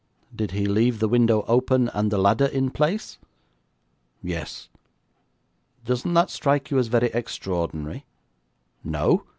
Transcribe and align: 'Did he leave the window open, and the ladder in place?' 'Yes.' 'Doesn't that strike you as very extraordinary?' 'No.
'Did 0.35 0.49
he 0.49 0.65
leave 0.65 0.97
the 0.97 1.07
window 1.07 1.45
open, 1.47 1.87
and 1.89 2.09
the 2.09 2.17
ladder 2.17 2.47
in 2.47 2.71
place?' 2.71 3.19
'Yes.' 4.23 4.67
'Doesn't 5.85 6.15
that 6.15 6.31
strike 6.31 6.71
you 6.71 6.79
as 6.79 6.87
very 6.87 7.11
extraordinary?' 7.13 8.07
'No. 8.83 9.25